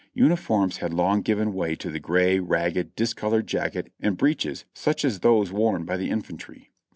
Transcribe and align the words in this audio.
Uniforms 0.15 0.77
had 0.77 0.95
long 0.95 1.21
given 1.21 1.53
way 1.53 1.75
to 1.75 1.91
the 1.91 1.99
gray, 1.99 2.39
ragged, 2.39 2.95
dis 2.95 3.13
colored 3.13 3.45
jacket 3.45 3.93
and 3.99 4.17
breeches 4.17 4.65
such 4.73 5.05
as 5.05 5.19
those 5.19 5.51
worn 5.51 5.85
by 5.85 5.95
the 5.95 6.09
infantry. 6.09 6.71